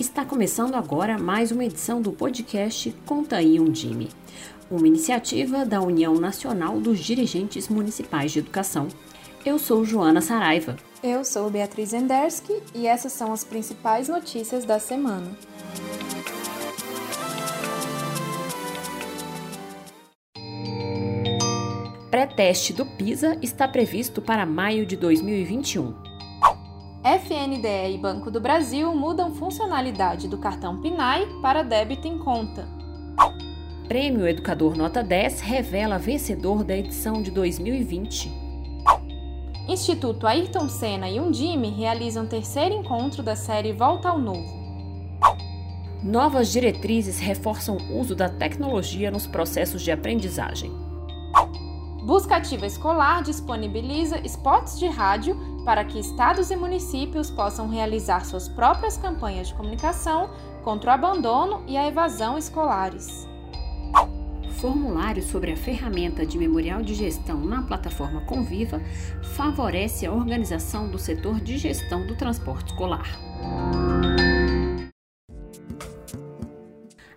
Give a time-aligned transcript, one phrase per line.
[0.00, 4.08] Está começando agora mais uma edição do podcast Conta aí um Dime,
[4.70, 8.88] uma iniciativa da União Nacional dos Dirigentes Municipais de Educação.
[9.44, 10.76] Eu sou Joana Saraiva.
[11.02, 15.36] Eu sou Beatriz Enderski e essas são as principais notícias da semana.
[22.10, 26.09] Pré-teste do PISA está previsto para maio de 2021.
[27.30, 32.66] FNDE e Banco do Brasil mudam funcionalidade do cartão PNAE para débito em conta.
[33.86, 38.32] Prêmio Educador Nota 10 revela vencedor da edição de 2020.
[39.68, 44.58] Instituto Ayrton Senna e Undime realizam terceiro encontro da série Volta ao Novo.
[46.02, 50.72] Novas diretrizes reforçam o uso da tecnologia nos processos de aprendizagem.
[52.02, 58.48] Busca Ativa Escolar disponibiliza spots de rádio para que estados e municípios possam realizar suas
[58.48, 60.30] próprias campanhas de comunicação
[60.62, 63.28] contra o abandono e a evasão escolares.
[64.60, 68.80] Formulário sobre a ferramenta de memorial de gestão na plataforma Conviva
[69.34, 73.18] favorece a organização do setor de gestão do transporte escolar.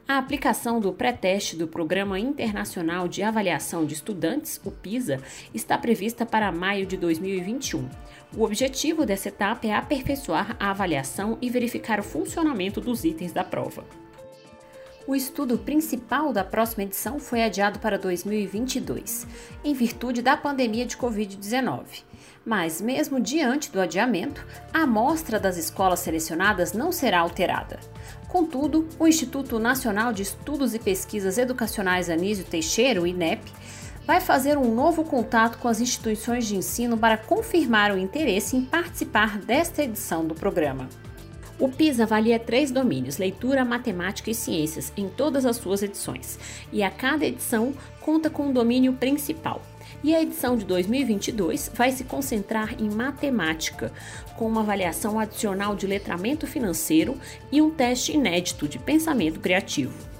[0.05, 5.21] A aplicação do pré-teste do Programa Internacional de Avaliação de Estudantes, o PISA,
[5.53, 7.87] está prevista para maio de 2021.
[8.35, 13.45] O objetivo dessa etapa é aperfeiçoar a avaliação e verificar o funcionamento dos itens da
[13.45, 14.02] prova.
[15.05, 19.27] O estudo principal da próxima edição foi adiado para 2022,
[19.61, 22.03] em virtude da pandemia de Covid-19.
[22.45, 27.81] Mas, mesmo diante do adiamento, a amostra das escolas selecionadas não será alterada.
[28.29, 33.43] Contudo, o Instituto Nacional de Estudos e Pesquisas Educacionais Anísio Teixeira, o INEP,
[34.07, 38.63] vai fazer um novo contato com as instituições de ensino para confirmar o interesse em
[38.63, 40.88] participar desta edição do programa.
[41.59, 46.39] O PISA avalia três domínios: leitura, matemática e ciências, em todas as suas edições,
[46.72, 49.61] e a cada edição conta com um domínio principal.
[50.03, 53.91] E a edição de 2022 vai se concentrar em matemática,
[54.35, 57.17] com uma avaliação adicional de letramento financeiro
[57.51, 60.12] e um teste inédito de pensamento criativo.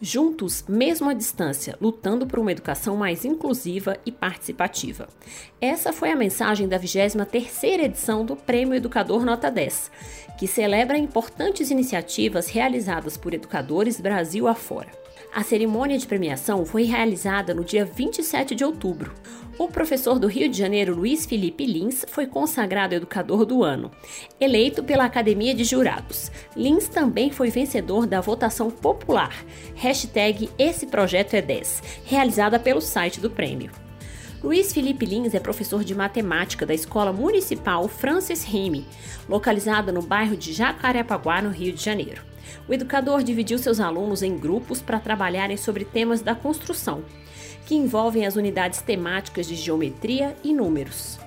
[0.01, 5.09] Juntos, mesmo à distância, lutando por uma educação mais inclusiva e participativa.
[5.61, 9.91] Essa foi a mensagem da 23ª edição do Prêmio Educador Nota 10,
[10.39, 15.08] que celebra importantes iniciativas realizadas por educadores Brasil afora.
[15.33, 19.13] A cerimônia de premiação foi realizada no dia 27 de outubro.
[19.59, 23.91] O professor do Rio de Janeiro, Luiz Felipe Lins, foi consagrado educador do ano,
[24.41, 26.33] eleito pela Academia de Jurados.
[26.57, 29.45] Lins também foi vencedor da votação popular,
[29.75, 33.71] hashtag Esse Projeto é 10, realizada pelo site do prêmio.
[34.43, 38.87] Luiz Felipe Lins é professor de matemática da Escola Municipal Francis Rime,
[39.29, 42.28] localizada no bairro de Jacarepaguá, no Rio de Janeiro.
[42.69, 47.03] O educador dividiu seus alunos em grupos para trabalharem sobre temas da construção,
[47.67, 51.19] que envolvem as unidades temáticas de geometria e números.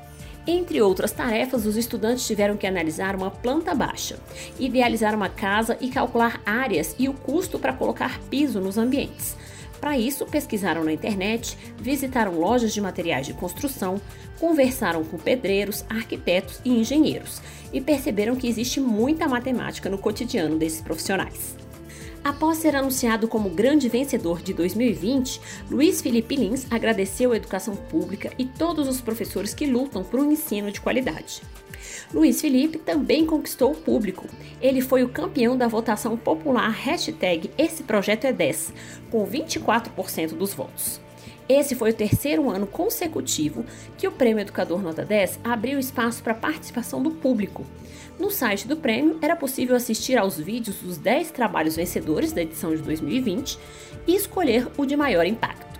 [0.45, 4.17] Entre outras tarefas, os estudantes tiveram que analisar uma planta baixa,
[4.59, 9.37] idealizar uma casa e calcular áreas e o custo para colocar piso nos ambientes.
[9.81, 13.99] Para isso, pesquisaram na internet, visitaram lojas de materiais de construção,
[14.39, 17.41] conversaram com pedreiros, arquitetos e engenheiros
[17.73, 21.57] e perceberam que existe muita matemática no cotidiano desses profissionais.
[22.23, 25.41] Após ser anunciado como grande vencedor de 2020,
[25.71, 30.31] Luiz Felipe Lins agradeceu a educação pública e todos os professores que lutam por um
[30.31, 31.41] ensino de qualidade.
[32.13, 34.27] Luiz Felipe também conquistou o público.
[34.61, 38.73] Ele foi o campeão da votação popular hashtag Esse Projeto é 10,
[39.09, 40.99] com 24% dos votos.
[41.49, 43.65] Esse foi o terceiro ano consecutivo
[43.97, 47.65] que o Prêmio Educador Nota 10 abriu espaço para participação do público.
[48.17, 52.75] No site do prêmio era possível assistir aos vídeos dos 10 trabalhos vencedores da edição
[52.75, 53.57] de 2020
[54.07, 55.70] e escolher o de maior impacto.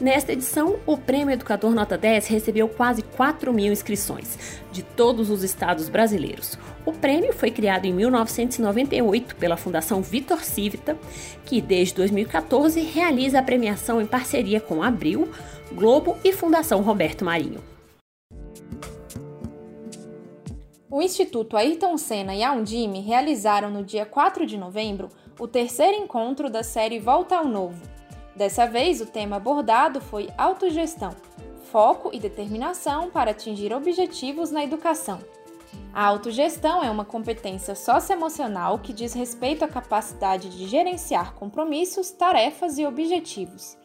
[0.00, 5.42] Nesta edição, o Prêmio Educador Nota 10 recebeu quase 4 mil inscrições de todos os
[5.42, 6.56] estados brasileiros.
[6.86, 10.96] O prêmio foi criado em 1998 pela Fundação Vitor Civita,
[11.44, 15.28] que desde 2014 realiza a premiação em parceria com Abril,
[15.72, 17.60] Globo e Fundação Roberto Marinho.
[20.88, 25.08] O Instituto Ayrton Senna e a Undime realizaram no dia 4 de novembro
[25.40, 27.97] o terceiro encontro da série Volta ao Novo.
[28.38, 31.10] Dessa vez, o tema abordado foi autogestão,
[31.72, 35.18] foco e determinação para atingir objetivos na educação.
[35.92, 42.78] A autogestão é uma competência socioemocional que diz respeito à capacidade de gerenciar compromissos, tarefas
[42.78, 43.76] e objetivos.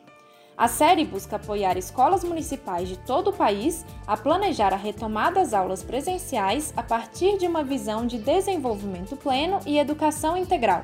[0.56, 5.52] A série busca apoiar escolas municipais de todo o país a planejar a retomada das
[5.52, 10.84] aulas presenciais a partir de uma visão de desenvolvimento pleno e educação integral,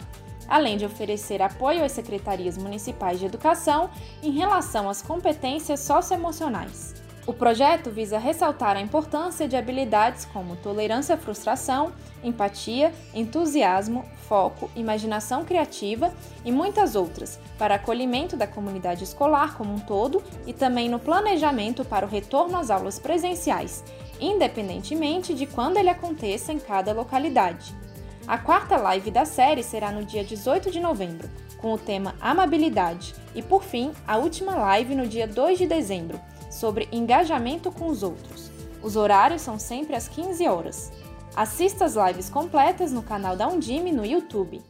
[0.49, 3.89] além de oferecer apoio às secretarias municipais de educação
[4.21, 6.95] em relação às competências socioemocionais.
[7.29, 11.91] O projeto visa ressaltar a importância de habilidades como tolerância à frustração,
[12.23, 16.11] empatia, entusiasmo, foco, imaginação criativa
[16.43, 21.85] e muitas outras, para acolhimento da comunidade escolar como um todo e também no planejamento
[21.85, 23.83] para o retorno às aulas presenciais,
[24.19, 27.75] independentemente de quando ele aconteça em cada localidade.
[28.29, 31.27] A quarta live da série será no dia 18 de novembro,
[31.57, 36.21] com o tema Amabilidade, e por fim, a última live no dia 2 de dezembro
[36.47, 38.51] sobre engajamento com os outros.
[38.83, 40.91] Os horários são sempre às 15 horas.
[41.35, 44.61] Assista as lives completas no canal da Undime no YouTube.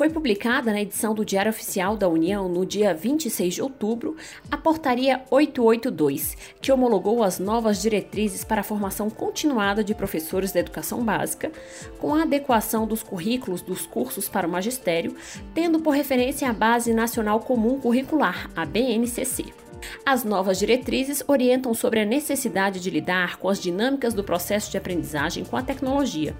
[0.00, 4.16] Foi publicada na edição do Diário Oficial da União no dia 26 de outubro
[4.50, 10.60] a Portaria 882, que homologou as novas diretrizes para a formação continuada de professores da
[10.60, 11.52] educação básica,
[11.98, 15.14] com a adequação dos currículos dos cursos para o magistério,
[15.52, 19.69] tendo por referência a Base Nacional Comum Curricular, a BNCC.
[20.04, 24.76] As novas diretrizes orientam sobre a necessidade de lidar com as dinâmicas do processo de
[24.76, 26.34] aprendizagem com a tecnologia,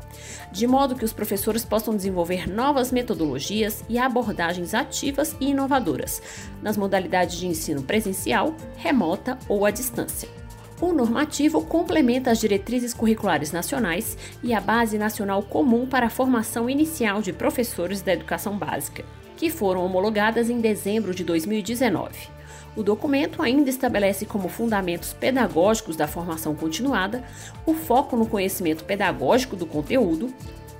[0.50, 6.22] de modo que os professores possam desenvolver novas metodologias e abordagens ativas e inovadoras
[6.62, 10.28] nas modalidades de ensino presencial, remota ou à distância.
[10.80, 16.70] O normativo complementa as diretrizes curriculares nacionais e a Base Nacional Comum para a Formação
[16.70, 19.04] Inicial de Professores da Educação Básica,
[19.36, 22.39] que foram homologadas em dezembro de 2019.
[22.76, 27.24] O documento ainda estabelece como fundamentos pedagógicos da formação continuada
[27.66, 30.32] o foco no conhecimento pedagógico do conteúdo,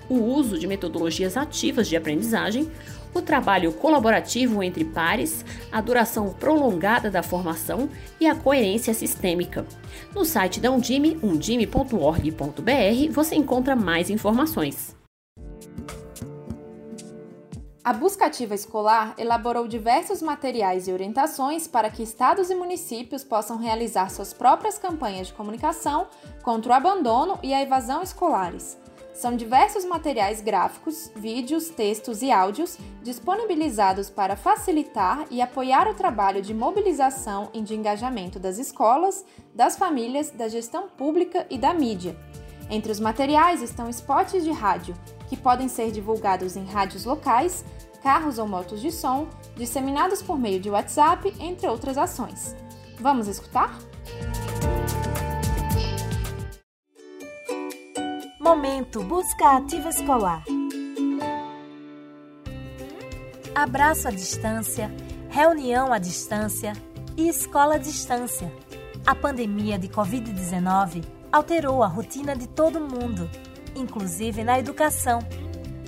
[0.08, 2.70] o uso de metodologias ativas de aprendizagem,
[3.14, 7.88] o trabalho colaborativo entre pares, a duração prolongada da formação
[8.20, 9.66] e a coerência sistêmica.
[10.14, 14.99] No site da Undime, undime.org.br, você encontra mais informações.
[17.82, 24.10] A Buscativa Escolar elaborou diversos materiais e orientações para que estados e municípios possam realizar
[24.10, 26.06] suas próprias campanhas de comunicação
[26.42, 28.76] contra o abandono e a evasão escolares.
[29.14, 36.42] São diversos materiais gráficos, vídeos, textos e áudios disponibilizados para facilitar e apoiar o trabalho
[36.42, 42.14] de mobilização e de engajamento das escolas, das famílias, da gestão pública e da mídia.
[42.68, 44.94] Entre os materiais estão spots de rádio,
[45.30, 47.64] que podem ser divulgados em rádios locais,
[48.02, 52.56] carros ou motos de som, disseminados por meio de WhatsApp, entre outras ações.
[52.98, 53.78] Vamos escutar?
[58.40, 60.42] Momento Busca Ativa Escolar.
[63.54, 64.90] Abraço à distância,
[65.28, 66.72] reunião à distância
[67.16, 68.52] e escola à distância.
[69.06, 73.30] A pandemia de Covid-19 alterou a rotina de todo mundo,
[73.74, 75.20] inclusive na educação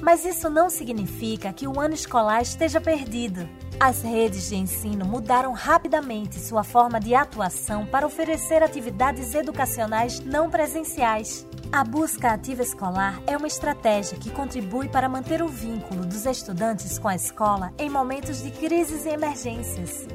[0.03, 3.49] Mas isso não significa que o ano escolar esteja perdido.
[3.79, 10.51] As redes de ensino mudaram rapidamente sua forma de atuação para oferecer atividades educacionais não
[10.51, 11.47] presenciais.
[11.73, 16.99] A busca ativa escolar é uma estratégia que contribui para manter o vínculo dos estudantes
[16.99, 20.07] com a escola em momentos de crises e emergências.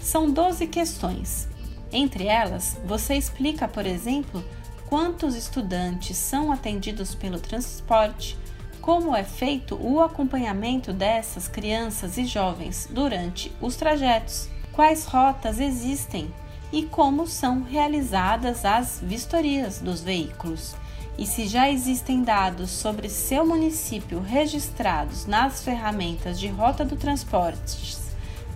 [0.00, 1.48] São 12 questões.
[1.90, 4.44] Entre elas, você explica, por exemplo,
[4.86, 8.36] quantos estudantes são atendidos pelo transporte,
[8.82, 16.30] como é feito o acompanhamento dessas crianças e jovens durante os trajetos, quais rotas existem
[16.74, 20.74] e como são realizadas as vistorias dos veículos.
[21.16, 27.96] E se já existem dados sobre seu município registrados nas ferramentas de rota do transporte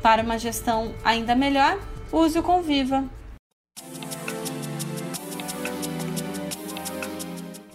[0.02, 1.78] Para uma gestão ainda melhor,
[2.12, 3.08] use o Conviva.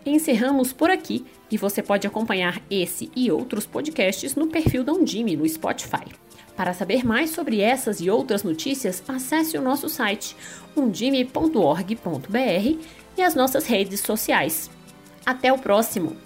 [0.07, 5.37] Encerramos por aqui e você pode acompanhar esse e outros podcasts no perfil da Undime
[5.37, 6.05] no Spotify.
[6.57, 10.37] Para saber mais sobre essas e outras notícias, acesse o nosso site
[10.77, 11.99] undime.org.br
[13.19, 14.71] e as nossas redes sociais.
[15.27, 16.17] Até o próximo!